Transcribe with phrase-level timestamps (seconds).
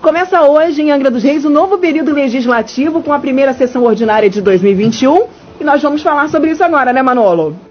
[0.00, 4.30] Começa hoje em Angra dos Reis o novo período legislativo com a primeira sessão ordinária
[4.30, 5.26] de 2021
[5.60, 7.67] e nós vamos falar sobre isso agora, né, Manolo?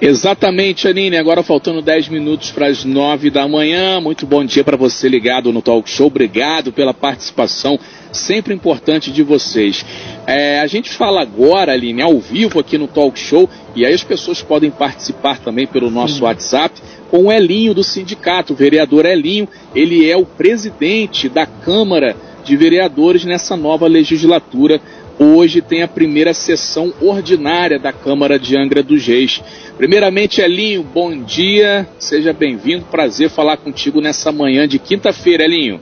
[0.00, 1.16] Exatamente, Anine.
[1.16, 4.00] Agora faltando 10 minutos para as 9 da manhã.
[4.00, 6.06] Muito bom dia para você ligado no Talk Show.
[6.06, 7.78] Obrigado pela participação
[8.12, 9.84] sempre importante de vocês.
[10.26, 14.04] É, a gente fala agora, Aline, ao vivo aqui no Talk Show, e aí as
[14.04, 16.24] pessoas podem participar também pelo nosso.
[16.24, 16.80] WhatsApp,
[17.10, 22.56] com o Elinho do sindicato, o vereador Elinho, ele é o presidente da Câmara de
[22.56, 24.80] Vereadores nessa nova legislatura.
[25.18, 29.42] Hoje tem a primeira sessão ordinária da Câmara de Angra dos Reis.
[29.76, 35.80] Primeiramente, Elinho, bom dia, seja bem-vindo, prazer falar contigo nessa manhã de quinta-feira, Elinho.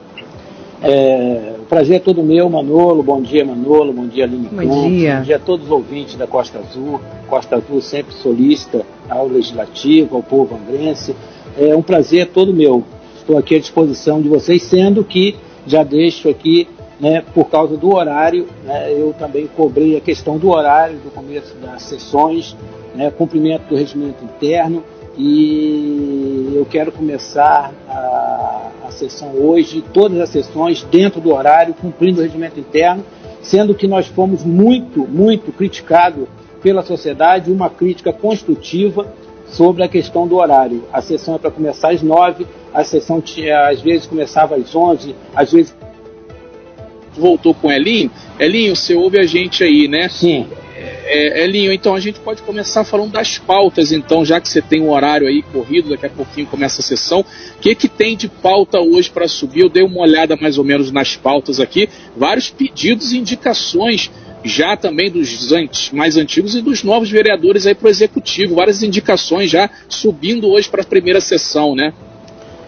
[0.83, 3.03] É, o prazer é todo meu, Manolo.
[3.03, 3.93] Bom dia, Manolo.
[3.93, 4.91] Bom dia, Aline Bom Campos.
[4.91, 5.17] dia.
[5.17, 6.99] Bom dia a todos os ouvintes da Costa Azul.
[7.27, 11.15] Costa Azul sempre solista ao Legislativo, ao povo angrense.
[11.59, 12.85] É um prazer todo meu.
[13.19, 16.69] Estou aqui à disposição de vocês, sendo que já deixo aqui,
[16.99, 21.55] né, por causa do horário, né, eu também cobrei a questão do horário do começo
[21.57, 22.57] das sessões,
[22.95, 24.83] né, cumprimento do regimento interno
[25.19, 32.21] e eu quero começar a, a sessão hoje, todas as sessões dentro do horário, cumprindo
[32.21, 33.05] o regimento interno,
[33.43, 36.27] sendo que nós fomos muito, muito criticados
[36.63, 39.07] pela sociedade, uma crítica construtiva
[39.47, 40.85] sobre a questão do horário.
[40.93, 45.15] A sessão é para começar às nove, a sessão tinha, às vezes começava às onze,
[45.35, 45.75] às vezes
[47.19, 48.11] voltou com Elinho.
[48.39, 50.09] Elinho, você ouve a gente aí, né?
[50.09, 50.47] Sim.
[51.09, 54.83] É, Elinho, então a gente pode começar falando das pautas, então, já que você tem
[54.83, 57.21] um horário aí corrido, daqui a pouquinho começa a sessão.
[57.21, 59.61] O que, que tem de pauta hoje para subir?
[59.61, 64.11] Eu dei uma olhada mais ou menos nas pautas aqui, vários pedidos e indicações
[64.45, 69.51] já também dos mais antigos e dos novos vereadores aí para o executivo, várias indicações
[69.51, 71.93] já subindo hoje para a primeira sessão, né?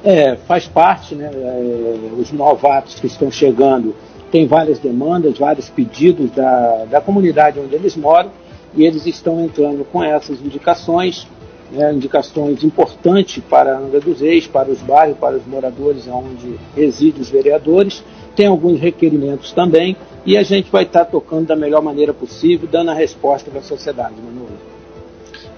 [0.05, 1.31] É, faz parte, né?
[1.33, 3.95] É, os novatos que estão chegando
[4.31, 8.31] tem várias demandas, vários pedidos da, da comunidade onde eles moram
[8.75, 11.27] e eles estão entrando com essas indicações,
[11.71, 16.59] né, indicações importantes para a Angra dos Reis, para os bairros, para os moradores onde
[16.77, 18.03] residem os vereadores.
[18.37, 22.91] Tem alguns requerimentos também e a gente vai estar tocando da melhor maneira possível, dando
[22.91, 24.68] a resposta para a sociedade, Manolo.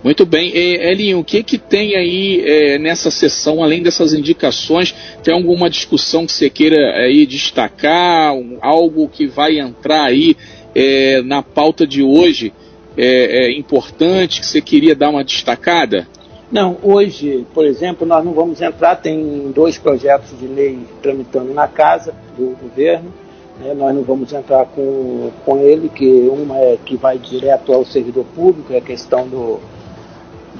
[0.03, 0.56] Muito bem.
[0.56, 4.94] Elinho, o que, que tem aí é, nessa sessão, além dessas indicações?
[5.22, 8.33] Tem alguma discussão que você queira aí destacar?
[8.33, 10.34] Um, algo que vai entrar aí
[10.75, 12.53] é, na pauta de hoje
[12.97, 16.09] é, é, importante que você queria dar uma destacada?
[16.50, 21.69] Não, hoje, por exemplo, nós não vamos entrar, tem dois projetos de lei tramitando na
[21.69, 23.12] casa do governo,
[23.60, 27.84] né, nós não vamos entrar com, com ele, que uma é que vai direto ao
[27.84, 29.60] servidor público, é a questão do,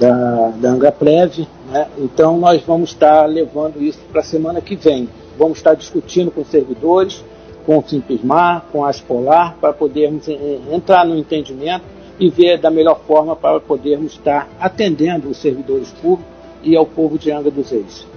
[0.01, 1.87] da, da Angra Prev, né?
[1.99, 5.07] então nós vamos estar levando isso para a semana que vem.
[5.37, 7.23] Vamos estar discutindo com os servidores,
[7.67, 11.85] com o Simpismar, com a Aspolar, para podermos eh, entrar no entendimento
[12.19, 16.33] e ver da melhor forma para podermos estar atendendo os servidores públicos
[16.63, 18.10] e ao povo de Angra dos Reis.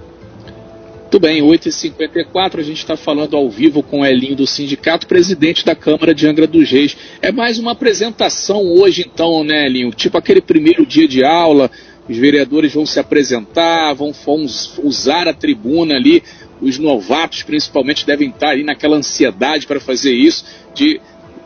[1.15, 5.63] Muito bem, 8h54, a gente está falando ao vivo com o Elinho do Sindicato, presidente
[5.63, 6.97] da Câmara de Angra dos Reis.
[7.21, 9.91] É mais uma apresentação hoje, então, né, Elinho?
[9.91, 11.71] Tipo aquele primeiro dia de aula,
[12.09, 14.45] os vereadores vão se apresentar, vão, vão
[14.83, 16.21] usar a tribuna ali,
[16.61, 20.43] os novatos principalmente devem estar ali naquela ansiedade para fazer isso,
[20.73, 20.99] de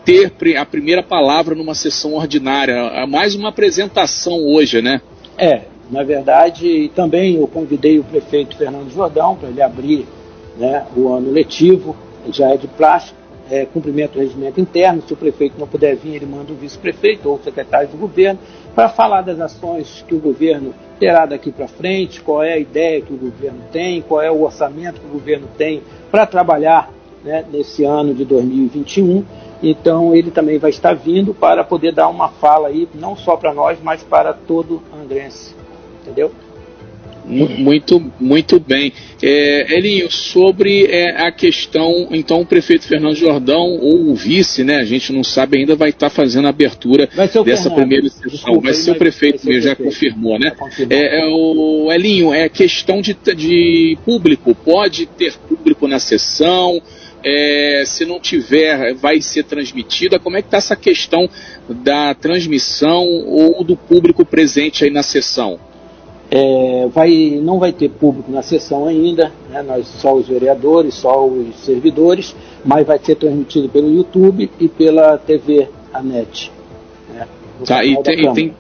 [0.04, 2.74] ter a primeira palavra numa sessão ordinária.
[2.74, 5.00] É mais uma apresentação hoje, né?
[5.38, 10.06] É, na verdade, também eu convidei o prefeito Fernando Jordão para ele abrir
[10.56, 11.96] né, o ano letivo,
[12.32, 13.18] já é de plástico,
[13.50, 15.02] é, cumprimento do regimento interno.
[15.02, 18.40] Se o prefeito não puder vir, ele manda o vice-prefeito ou o secretário do governo
[18.76, 23.02] para falar das ações que o governo terá daqui para frente, qual é a ideia
[23.02, 26.92] que o governo tem, qual é o orçamento que o governo tem para trabalhar
[27.24, 29.26] né, nesse ano de 2021.
[29.64, 33.54] Então ele também vai estar vindo para poder dar uma fala aí, não só para
[33.54, 35.59] nós, mas para todo angrense
[36.10, 36.34] entendeu?
[37.30, 38.92] Muito, muito bem.
[39.22, 44.78] É, Elinho, sobre é, a questão, então o prefeito Fernando Jordão, ou o vice, né?
[44.78, 47.76] A gente não sabe ainda, vai estar fazendo a abertura dessa Fernando.
[47.76, 48.32] primeira sessão.
[48.32, 50.54] Desculpa, vai ser o prefeito mesmo, já confirmou, né?
[50.90, 56.82] É, é, o Elinho, é questão de, de público, pode ter público na sessão,
[57.24, 60.18] é, se não tiver, vai ser transmitida?
[60.18, 61.30] Como é que está essa questão
[61.70, 65.60] da transmissão ou do público presente aí na sessão?
[66.32, 71.26] É, vai, não vai ter público na sessão ainda, né, nós, só os vereadores, só
[71.26, 76.52] os servidores, mas vai ser transmitido pelo YouTube e pela TV ANET.
[77.12, 77.28] Né,
[77.66, 78.56] tá, e tem, tem,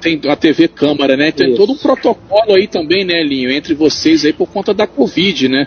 [0.00, 1.30] tem, a TV Câmara, né?
[1.30, 1.58] Tem Isso.
[1.58, 5.66] todo um protocolo aí também, né, Linho, entre vocês aí por conta da Covid, né?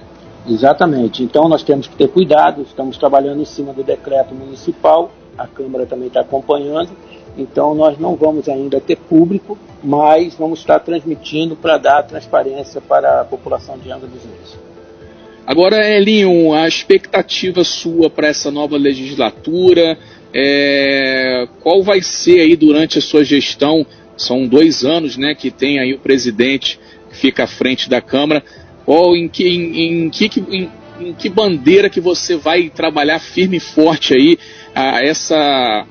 [0.50, 1.24] Exatamente.
[1.24, 5.86] Então nós temos que ter cuidado, estamos trabalhando em cima do decreto municipal, a Câmara
[5.86, 6.90] também está acompanhando,
[7.38, 13.22] então nós não vamos ainda ter público, mas vamos estar transmitindo para dar transparência para
[13.22, 14.58] a população de Angra dos Reis.
[15.46, 19.98] Agora, Elinho, a expectativa sua para essa nova legislatura,
[20.34, 23.86] é, qual vai ser aí durante a sua gestão?
[24.18, 26.80] São dois anos, né, que tem aí o presidente
[27.10, 28.44] que fica à frente da Câmara.
[28.84, 30.70] Qual, em que, em, em que, em,
[31.00, 34.38] em que bandeira que você vai trabalhar firme e forte aí
[34.76, 35.86] a essa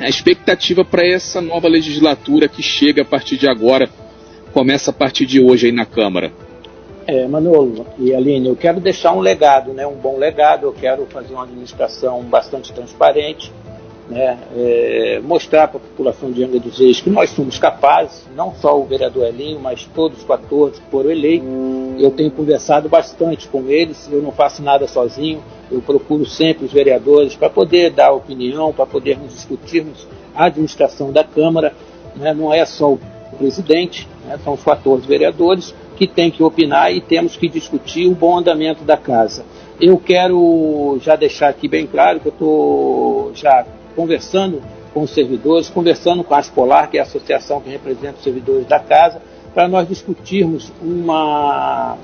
[0.00, 3.88] a expectativa para essa nova legislatura que chega a partir de agora,
[4.52, 6.32] começa a partir de hoje aí na Câmara?
[7.06, 11.04] É, Manolo e Aline, eu quero deixar um legado, né, um bom legado, eu quero
[11.06, 13.52] fazer uma administração bastante transparente,
[14.08, 18.54] né, é, mostrar para a população de Angra dos Reis que nós somos capazes, não
[18.54, 21.46] só o vereador Elinho, mas todos os 14 que foram eleitos.
[21.98, 26.72] Eu tenho conversado bastante com eles, eu não faço nada sozinho, eu procuro sempre os
[26.72, 31.72] vereadores para poder dar opinião, para podermos discutirmos a administração da Câmara.
[32.16, 33.00] Né, não é só o
[33.38, 38.14] presidente, né, são os 14 vereadores, que tem que opinar e temos que discutir o
[38.14, 39.44] bom andamento da casa.
[39.80, 43.64] Eu quero já deixar aqui bem claro que eu estou já
[43.94, 44.60] conversando
[44.92, 48.66] com os servidores, conversando com a Aspolar, que é a associação que representa os servidores
[48.66, 49.22] da casa,
[49.54, 51.96] para nós discutirmos uma,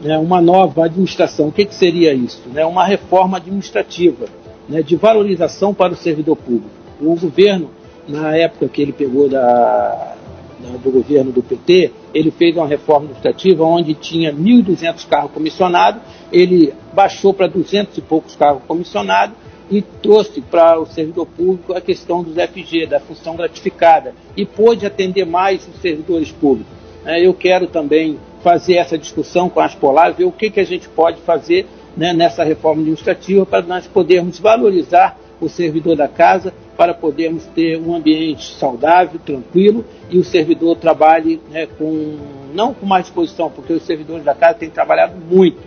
[0.00, 1.48] né, uma nova administração.
[1.48, 2.42] O que, que seria isso?
[2.52, 4.26] Né, uma reforma administrativa,
[4.68, 6.70] né, de valorização para o servidor público.
[7.00, 7.70] O governo,
[8.08, 10.14] na época que ele pegou da,
[10.58, 16.00] da, do governo do PT, ele fez uma reforma administrativa onde tinha 1.200 carros comissionados,
[16.32, 19.36] ele baixou para 200 e poucos carros comissionados
[19.70, 24.86] e trouxe para o servidor público a questão dos FG, da função gratificada, e pôde
[24.86, 26.72] atender mais os servidores públicos.
[27.06, 30.64] É, eu quero também fazer essa discussão com as Polar, ver o que, que a
[30.64, 31.66] gente pode fazer
[31.96, 37.78] né, nessa reforma administrativa para nós podermos valorizar o servidor da casa para podermos ter
[37.78, 42.16] um ambiente saudável, tranquilo e o servidor trabalhe né, com
[42.52, 45.60] não com mais disposição, porque os servidores da casa têm trabalhado muito,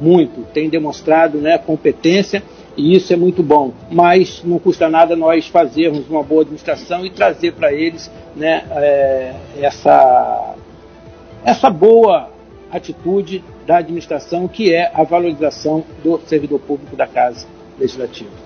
[0.00, 2.42] muito, têm demonstrado né, competência
[2.76, 3.72] e isso é muito bom.
[3.90, 9.34] Mas não custa nada nós fazermos uma boa administração e trazer para eles né, é,
[9.60, 10.54] essa,
[11.44, 12.30] essa boa
[12.70, 17.46] atitude da administração, que é a valorização do servidor público da Casa
[17.78, 18.43] Legislativa.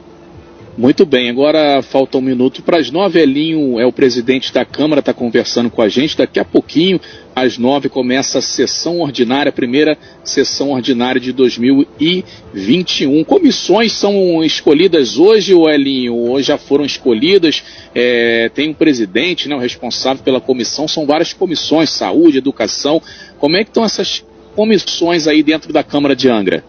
[0.79, 3.19] Muito bem, agora falta um minuto para as nove.
[3.19, 6.17] Elinho é o presidente da Câmara, está conversando com a gente.
[6.17, 7.01] Daqui a pouquinho,
[7.35, 13.25] às nove, começa a sessão ordinária, a primeira sessão ordinária de 2021.
[13.25, 17.65] Comissões são escolhidas hoje, o Elinho, ou já foram escolhidas?
[17.93, 23.03] É, tem um presidente, né, o responsável pela comissão, são várias comissões, saúde, educação.
[23.41, 26.63] Como é que estão essas comissões aí dentro da Câmara de Angra?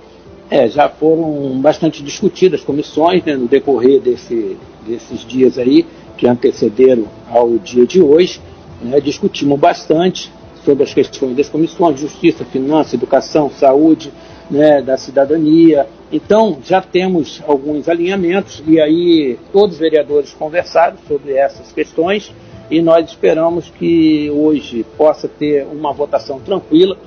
[0.51, 4.57] É, já foram bastante discutidas comissões né, no decorrer desse,
[4.87, 5.85] desses dias aí
[6.17, 8.41] que antecederam ao dia de hoje.
[8.81, 10.31] Né, discutimos bastante
[10.65, 14.11] sobre as questões das comissões, justiça, finanças, educação, saúde,
[14.49, 15.85] né, da cidadania.
[16.11, 22.33] Então, já temos alguns alinhamentos e aí todos os vereadores conversaram sobre essas questões
[22.71, 26.97] e nós esperamos que hoje possa ter uma votação tranquila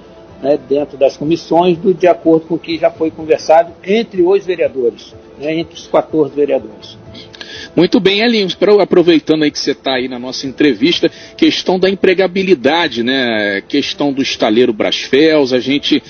[0.43, 4.45] né, dentro das comissões, do, de acordo com o que já foi conversado entre os
[4.45, 6.99] vereadores, né, entre os 14 vereadores.
[7.75, 8.49] Muito bem, Elinho,
[8.81, 13.63] aproveitando aí que você está aí na nossa entrevista, questão da empregabilidade, né?
[13.67, 16.03] Questão do estaleiro Brasfels, a gente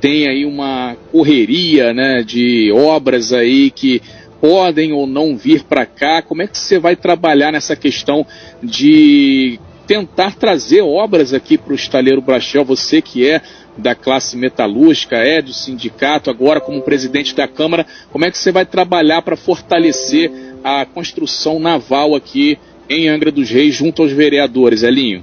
[0.00, 4.00] tem aí uma correria né, de obras aí que
[4.40, 6.22] podem ou não vir para cá.
[6.22, 8.26] Como é que você vai trabalhar nessa questão
[8.62, 12.64] de tentar trazer obras aqui para o estaleiro Brasfel?
[12.64, 13.42] Você que é
[13.76, 18.52] da classe metalúrgica, é do sindicato, agora como presidente da Câmara, como é que você
[18.52, 20.30] vai trabalhar para fortalecer
[20.62, 22.58] a construção naval aqui
[22.88, 25.22] em Angra dos Reis junto aos vereadores, Elinho?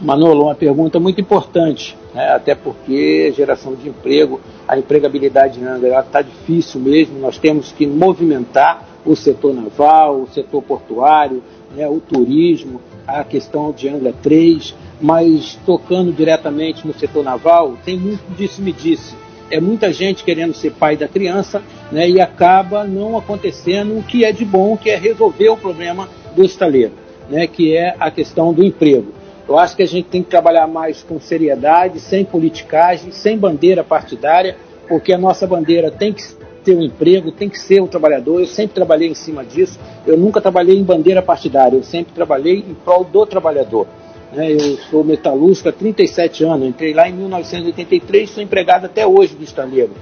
[0.00, 2.32] Manolo, uma pergunta muito importante, né?
[2.32, 7.86] até porque geração de emprego, a empregabilidade em Angra está difícil mesmo, nós temos que
[7.86, 11.42] movimentar o setor naval, o setor portuário,
[11.76, 11.88] né?
[11.88, 14.74] o turismo, a questão de Angra 3,
[15.04, 19.14] mas tocando diretamente no setor naval, tem muito disse-me-disse.
[19.50, 24.24] É muita gente querendo ser pai da criança né, e acaba não acontecendo o que
[24.24, 26.92] é de bom, que é resolver o problema do estaleiro,
[27.28, 29.12] né, que é a questão do emprego.
[29.46, 33.84] Eu acho que a gente tem que trabalhar mais com seriedade, sem politicagem, sem bandeira
[33.84, 34.56] partidária,
[34.88, 36.22] porque a nossa bandeira tem que
[36.64, 38.40] ter um emprego, tem que ser o trabalhador.
[38.40, 39.78] Eu sempre trabalhei em cima disso.
[40.06, 43.86] Eu nunca trabalhei em bandeira partidária, eu sempre trabalhei em prol do trabalhador.
[44.34, 44.52] Né?
[44.52, 49.44] Eu sou metalúrgico há 37 anos, entrei lá em 1983, sou empregado até hoje do
[49.44, 49.92] estaleiro.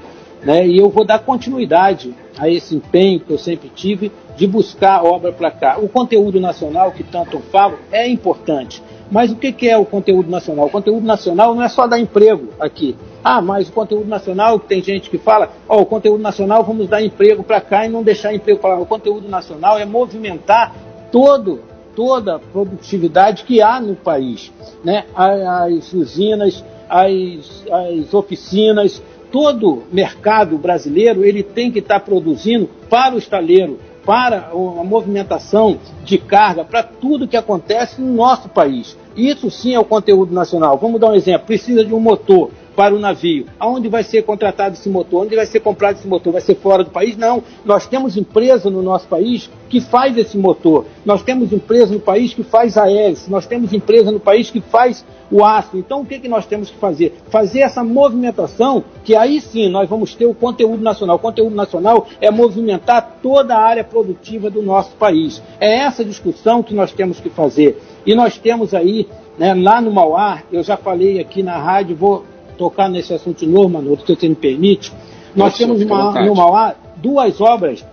[0.43, 0.67] Né?
[0.67, 5.33] E eu vou dar continuidade a esse empenho que eu sempre tive de buscar obra
[5.33, 5.79] para cá.
[5.79, 8.83] O conteúdo nacional, que tanto eu falo, é importante.
[9.11, 10.67] Mas o que, é o conteúdo nacional?
[10.67, 12.97] O conteúdo nacional não é só dar emprego aqui.
[13.23, 17.03] Ah, mas o conteúdo nacional, tem gente que fala, oh, o conteúdo nacional vamos dar
[17.03, 18.81] emprego para cá e não deixar emprego para lá.
[18.81, 20.75] O conteúdo nacional é movimentar
[21.13, 21.61] todo,
[21.95, 24.53] toda a produtividade que há no país.
[24.85, 25.05] Né?
[25.15, 33.19] As usinas, as, as oficinas, todo mercado brasileiro ele tem que estar produzindo para o
[33.19, 38.97] estaleiro, para a movimentação de carga, para tudo que acontece no nosso país.
[39.17, 40.77] Isso sim é o conteúdo nacional.
[40.77, 43.47] Vamos dar um exemplo: precisa de um motor para o navio.
[43.59, 45.25] Aonde vai ser contratado esse motor?
[45.25, 46.33] Onde vai ser comprado esse motor?
[46.33, 47.17] Vai ser fora do país?
[47.17, 47.43] Não.
[47.65, 50.85] Nós temos empresa no nosso país que faz esse motor.
[51.05, 53.31] Nós temos empresa no país que faz a hélice.
[53.31, 55.77] Nós temos empresa no país que faz o aço.
[55.77, 57.15] Então, o que, que nós temos que fazer?
[57.31, 61.17] Fazer essa movimentação, que aí sim nós vamos ter o conteúdo nacional.
[61.17, 65.43] O conteúdo nacional é movimentar toda a área produtiva do nosso país.
[65.59, 67.81] É essa discussão que nós temos que fazer.
[68.05, 72.25] E nós temos aí, né, lá no Mauá, eu já falei aqui na rádio, vou
[72.57, 74.93] tocar nesse assunto de novo, Manu, se você me permite.
[75.35, 77.85] Nós temos uma, no Mauá duas obras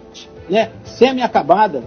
[0.50, 1.84] né, semi-acabadas.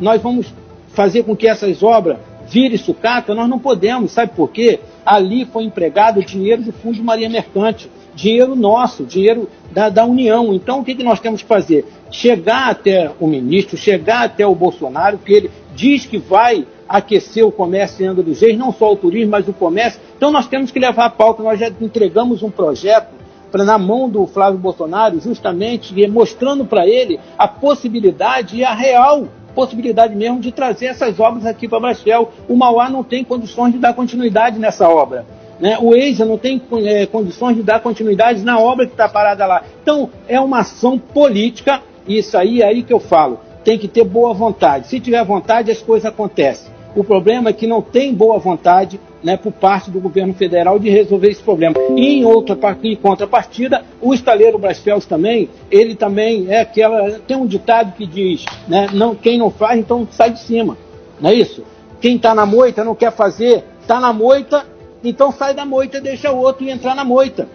[0.00, 0.52] Nós vamos
[0.88, 2.18] fazer com que essas obras
[2.48, 4.80] virem sucata, nós não podemos, sabe por quê?
[5.04, 10.04] Ali foi empregado o dinheiro do Fundo de Marinha Mercante, dinheiro nosso, dinheiro da, da
[10.04, 10.54] União.
[10.54, 11.84] Então, o que, que nós temos que fazer?
[12.10, 17.52] Chegar até o ministro, chegar até o Bolsonaro, que ele diz que vai aquecer o
[17.52, 20.00] comércio em Angra dos Reis, não só o turismo, mas o comércio.
[20.16, 21.42] Então nós temos que levar a pauta.
[21.42, 23.14] Nós já entregamos um projeto
[23.52, 29.28] para na mão do Flávio Bolsonaro, justamente mostrando para ele a possibilidade e a real
[29.54, 32.30] possibilidade mesmo de trazer essas obras aqui para Brastel.
[32.48, 35.24] O Mauá não tem condições de dar continuidade nessa obra.
[35.58, 35.78] Né?
[35.80, 39.62] O EISA não tem é, condições de dar continuidade na obra que está parada lá.
[39.82, 43.40] Então, é uma ação política, e isso aí é aí que eu falo.
[43.66, 44.86] Tem que ter boa vontade.
[44.86, 46.70] Se tiver vontade, as coisas acontecem.
[46.94, 50.88] O problema é que não tem boa vontade né, por parte do governo federal de
[50.88, 51.74] resolver esse problema.
[51.96, 57.18] E em outra em contrapartida, o estaleiro Brasfels também, ele também é aquela.
[57.26, 60.78] Tem um ditado que diz, né, não, quem não faz, então sai de cima.
[61.20, 61.64] Não é isso?
[62.00, 64.64] Quem está na moita não quer fazer, está na moita,
[65.02, 67.48] então sai da moita e deixa o outro entrar na moita.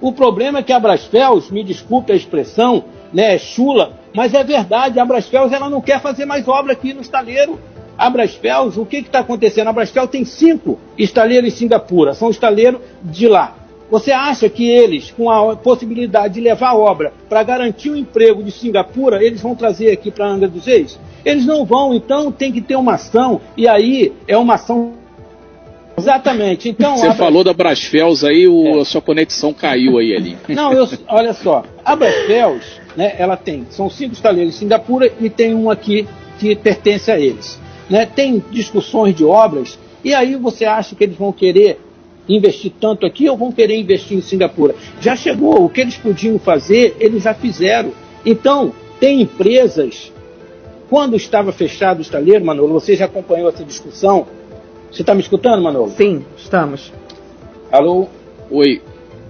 [0.00, 4.42] O problema é que a Brasfels, me desculpe a expressão, né, é chula, mas é
[4.42, 7.58] verdade, a Brasfels ela não quer fazer mais obra aqui no estaleiro.
[7.96, 9.68] A Brasfels, o que está acontecendo?
[9.68, 13.56] A Brasfels tem cinco estaleiros em Singapura, são estaleiros de lá.
[13.90, 18.42] Você acha que eles, com a possibilidade de levar a obra para garantir o emprego
[18.42, 20.98] de Singapura, eles vão trazer aqui para Angra dos Reis?
[21.24, 24.94] Eles não vão, então tem que ter uma ação, e aí é uma ação
[25.98, 26.68] Exatamente.
[26.68, 28.80] Então, Você falou da Brasfels aí, o, é.
[28.80, 30.36] a sua conexão caiu aí ali.
[30.48, 31.62] Não, eu, olha só.
[31.84, 36.06] A Brasfels, né, ela tem, são cinco estaleiros em Singapura e tem um aqui
[36.38, 37.58] que pertence a eles
[37.90, 41.80] né, tem discussões de obras, e aí você acha que eles vão querer
[42.28, 44.76] investir tanto aqui ou vão querer investir em Singapura?
[45.00, 47.92] Já chegou, o que eles podiam fazer, eles já fizeram.
[48.24, 50.12] Então, tem empresas,
[50.88, 54.26] quando estava fechado o estaleiro, Manolo, você já acompanhou essa discussão?
[54.90, 55.90] Você está me escutando, Manolo?
[55.90, 56.92] Sim, estamos.
[57.72, 58.06] Alô?
[58.50, 58.80] Oi.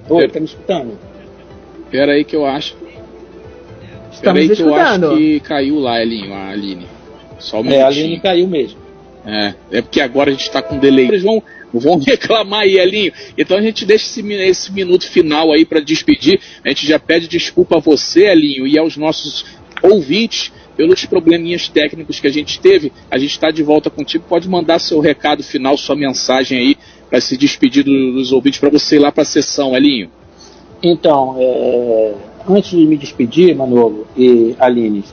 [0.09, 0.99] Oi, está me escutando?
[1.85, 2.77] Espera aí que eu acho.
[4.21, 6.87] Estamos Espera aí que eu acho que caiu lá, Elinho, a Aline.
[7.39, 8.79] Só um é, a linha caiu mesmo.
[9.25, 11.09] É, é porque agora a gente está com delay.
[11.09, 13.13] Eles vão, vão reclamar aí, Elinho.
[13.37, 16.39] Então a gente deixa esse, esse minuto final aí para despedir.
[16.63, 19.47] A gente já pede desculpa a você, Elinho, e aos nossos
[19.83, 22.93] ouvintes pelos probleminhas técnicos que a gente teve.
[23.11, 24.25] A gente está de volta contigo.
[24.29, 26.77] Pode mandar seu recado final, sua mensagem aí
[27.09, 30.11] para se despedir dos ouvintes para você ir lá para a sessão, Elinho.
[30.83, 32.15] Então, é,
[32.49, 35.05] antes de me despedir, Manolo e Aline,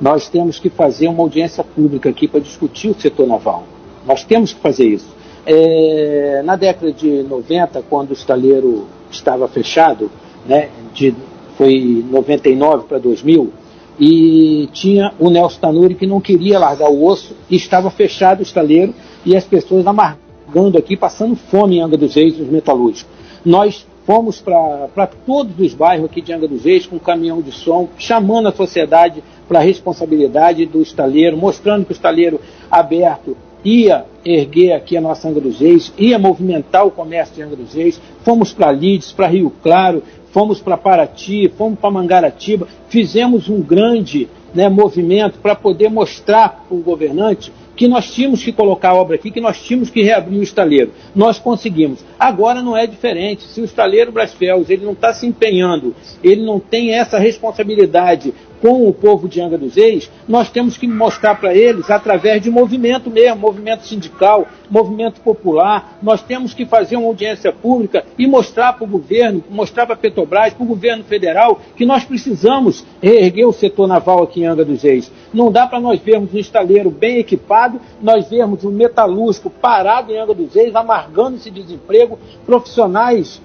[0.00, 3.64] nós temos que fazer uma audiência pública aqui para discutir o setor naval.
[4.06, 5.14] Nós temos que fazer isso.
[5.46, 10.10] É, na década de 90, quando o estaleiro estava fechado,
[10.46, 11.14] né, de,
[11.56, 13.52] foi 99 para 2000,
[13.98, 18.42] e tinha o Nelson Tanuri que não queria largar o osso e estava fechado o
[18.42, 18.92] estaleiro
[19.24, 23.06] e as pessoas amargando aqui, passando fome em Angra dos Reis, os metalúrgicos.
[23.44, 27.52] Nós fomos para todos os bairros aqui de Angra dos Reis com um caminhão de
[27.52, 34.04] som, chamando a sociedade para a responsabilidade do estaleiro, mostrando que o estaleiro aberto ia
[34.24, 38.00] erguer aqui a nossa Angra dos Reis, ia movimentar o comércio de Angra dos Reis.
[38.22, 44.28] Fomos para Lides, para Rio Claro, fomos para Paraty, fomos para Mangaratiba, fizemos um grande
[44.54, 49.16] né, movimento para poder mostrar para o governante que nós tínhamos que colocar a obra
[49.16, 50.92] aqui, que nós tínhamos que reabrir o estaleiro.
[51.14, 52.04] Nós conseguimos.
[52.18, 53.44] Agora não é diferente.
[53.44, 58.88] Se o estaleiro Brasfels ele não está se empenhando, ele não tem essa responsabilidade com
[58.88, 63.10] o povo de Angra dos Reis, nós temos que mostrar para eles através de movimento
[63.10, 65.98] mesmo, movimento sindical, movimento popular.
[66.02, 69.98] Nós temos que fazer uma audiência pública e mostrar para o governo, mostrar para a
[69.98, 74.64] Petrobras, para o governo federal, que nós precisamos reerguer o setor naval aqui em Angra
[74.64, 75.10] dos Reis.
[75.32, 80.18] Não dá para nós vermos um estaleiro bem equipado, nós vermos um metalúrgico parado em
[80.18, 83.40] Angra dos Reis, amargando esse desemprego, profissionais,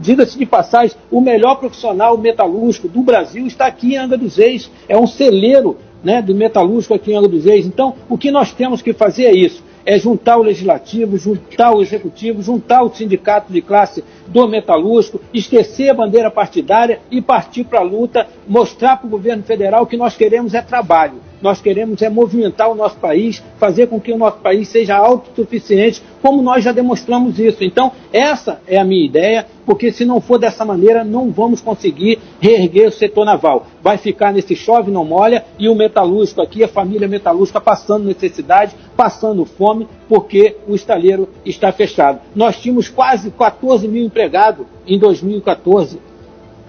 [0.00, 4.51] diga-se de passagem, o melhor profissional metalúrgico do Brasil está aqui em Angra dos Reis,
[4.88, 7.66] é um celeiro né, do metalúrgico aqui em Angra dos Reis.
[7.66, 11.82] Então, o que nós temos que fazer é isso é juntar o legislativo, juntar o
[11.82, 17.80] executivo, juntar o sindicato de classe do metalúrgico, esquecer a bandeira partidária e partir para
[17.80, 21.31] a luta, mostrar para o governo federal que nós queremos é trabalho.
[21.42, 26.00] Nós queremos é movimentar o nosso país, fazer com que o nosso país seja autossuficiente,
[26.22, 27.64] como nós já demonstramos isso.
[27.64, 32.20] Então, essa é a minha ideia, porque se não for dessa maneira, não vamos conseguir
[32.40, 33.66] reerguer o setor naval.
[33.82, 38.76] Vai ficar nesse chove não molha e o metalúrgico aqui, a família metalúrgica passando necessidade,
[38.96, 42.20] passando fome, porque o estaleiro está fechado.
[42.36, 46.11] Nós tínhamos quase 14 mil empregados em 2014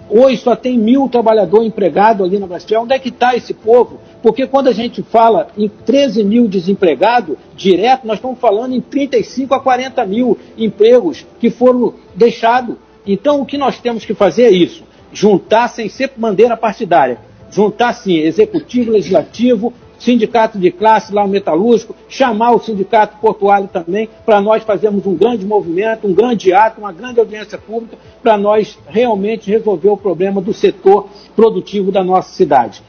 [0.08, 2.80] Hoje só tem mil trabalhadores empregados ali na Bastia.
[2.80, 3.98] Onde é que está esse povo?
[4.22, 9.54] Porque quando a gente fala em 13 mil desempregados direto, nós estamos falando em 35
[9.54, 12.76] a 40 mil empregos que foram deixados.
[13.06, 17.18] Então o que nós temos que fazer é isso: juntar sem ser bandeira partidária.
[17.50, 24.08] Juntar sim executivo, legislativo, sindicato de classe lá, o metalúrgico, chamar o sindicato portuário também,
[24.24, 28.78] para nós fazermos um grande movimento, um grande ato, uma grande audiência pública, para nós
[28.86, 32.82] realmente resolver o problema do setor produtivo da nossa cidade.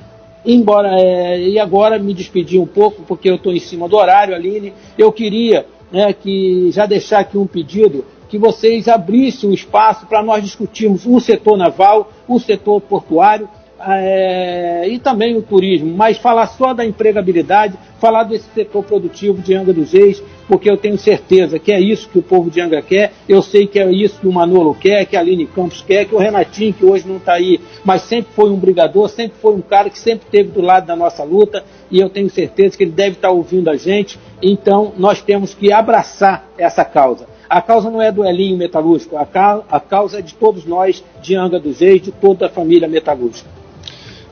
[0.46, 4.36] Embora, é, e agora me despedir um pouco, porque eu estou em cima do horário,
[4.36, 10.06] Aline, eu queria né, que já deixar aqui um pedido que vocês abrissem um espaço
[10.06, 13.48] para nós discutirmos o setor naval, o setor portuário,
[13.79, 19.54] é, e também o turismo, mas falar só da empregabilidade, falar desse setor produtivo de
[19.54, 22.82] Angra dos Reis, porque eu tenho certeza que é isso que o povo de Angra
[22.82, 26.06] quer, eu sei que é isso que o Manolo quer, que a Aline Campos quer,
[26.06, 29.54] que o Renatinho, que hoje não está aí, mas sempre foi um brigador, sempre foi
[29.54, 32.84] um cara que sempre esteve do lado da nossa luta, e eu tenho certeza que
[32.84, 37.28] ele deve estar tá ouvindo a gente, então nós temos que abraçar essa causa.
[37.50, 41.04] A causa não é do Elinho Metalúrgico, a, ca a causa é de todos nós
[41.21, 43.64] de Angra dos Reis, de toda a família metalúrgica.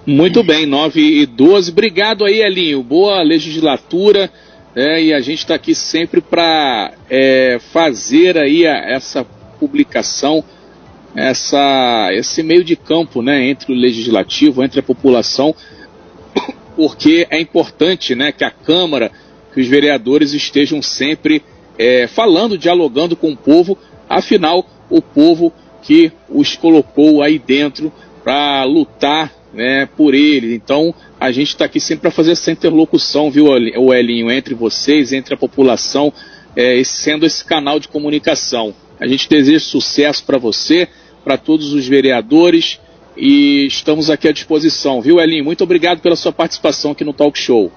[0.05, 1.71] Muito bem, 9 e 12.
[1.71, 2.83] Obrigado aí, Elinho.
[2.83, 4.29] Boa legislatura.
[4.75, 9.25] É, e a gente está aqui sempre para é, fazer aí a, essa
[9.57, 10.43] publicação,
[11.15, 15.55] essa, esse meio de campo né, entre o legislativo, entre a população,
[16.75, 19.09] porque é importante né, que a Câmara,
[19.53, 21.41] que os vereadores estejam sempre
[21.79, 23.77] é, falando, dialogando com o povo,
[24.09, 27.89] afinal, o povo que os colocou aí dentro
[28.21, 30.55] para lutar né, por ele.
[30.55, 35.13] Então, a gente está aqui sempre para fazer essa interlocução, viu, o Elinho, entre vocês,
[35.13, 36.11] entre a população,
[36.55, 38.73] é, sendo esse canal de comunicação.
[38.99, 40.87] A gente deseja sucesso para você,
[41.23, 42.79] para todos os vereadores
[43.15, 45.45] e estamos aqui à disposição, viu, Elinho?
[45.45, 47.71] Muito obrigado pela sua participação aqui no Talk Show.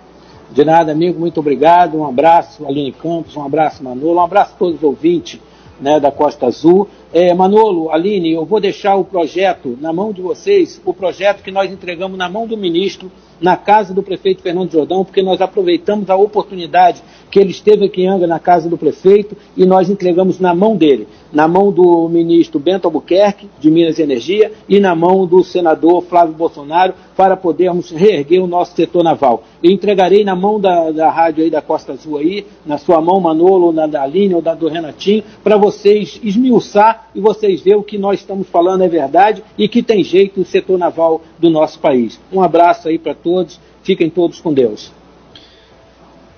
[0.51, 1.99] De nada, amigo, muito obrigado.
[1.99, 5.41] Um abraço, Aline Campos, um abraço, Manolo, um abraço a todos os ouvintes
[5.81, 6.89] né, da Costa Azul.
[7.13, 11.51] É, Manolo, Aline, eu vou deixar o projeto na mão de vocês, o projeto que
[11.51, 13.11] nós entregamos na mão do ministro,
[13.41, 18.03] na casa do prefeito Fernando Jordão, porque nós aproveitamos a oportunidade que ele esteve aqui
[18.03, 22.09] em Anga na casa do prefeito e nós entregamos na mão dele, na mão do
[22.09, 27.37] ministro Bento Albuquerque, de Minas e Energia, e na mão do senador Flávio Bolsonaro, para
[27.37, 29.43] podermos reerguer o nosso setor naval.
[29.63, 33.21] Eu entregarei na mão da, da rádio aí da Costa Azul aí, na sua mão,
[33.21, 37.81] Manolo, ou na da Aline, ou da do Renatinho, para vocês esmiuçar e vocês verem
[37.81, 41.51] o que nós estamos falando é verdade e que tem jeito o setor naval do
[41.51, 42.21] nosso país.
[42.33, 44.93] Um abraço aí para todos, fiquem todos com Deus.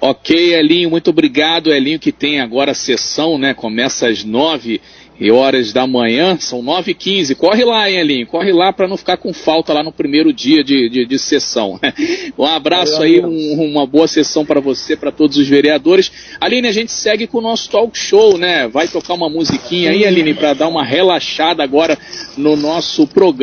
[0.00, 3.52] Ok, Elinho, muito obrigado, Elinho, que tem agora a sessão, né?
[3.52, 4.80] Começa às nove
[5.28, 7.34] horas da manhã, são nove e quinze.
[7.34, 10.62] Corre lá, hein, Elinho, corre lá para não ficar com falta lá no primeiro dia
[10.62, 11.80] de, de, de sessão.
[12.38, 16.12] um abraço aí, um, uma boa sessão para você, para todos os vereadores.
[16.40, 18.68] Aline, a gente segue com o nosso talk show, né?
[18.68, 21.98] Vai tocar uma musiquinha aí, Aline, para dar uma relaxada agora
[22.36, 23.38] no nosso programa.